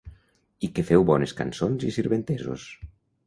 [0.67, 2.65] I que feu bones cançons i sirventesos.